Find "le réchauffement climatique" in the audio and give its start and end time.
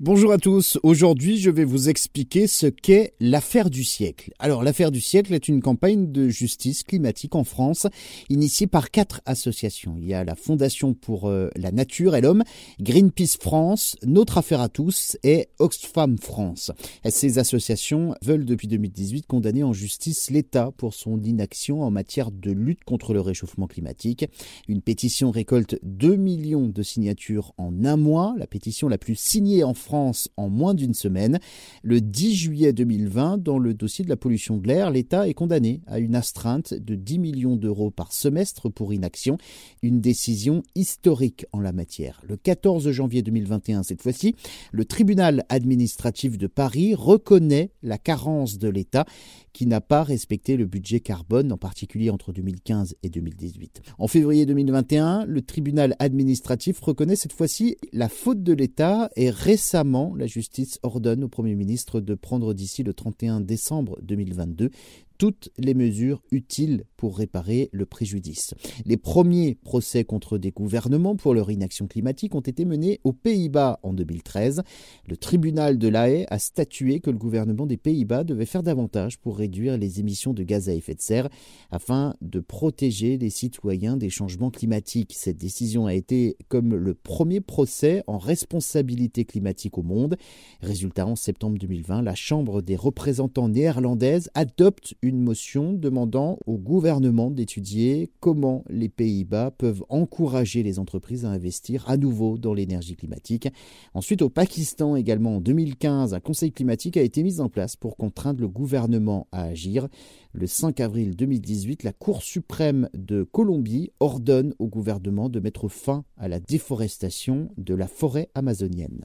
23.14-24.26